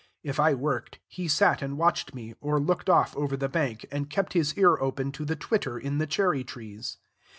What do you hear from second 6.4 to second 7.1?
trees.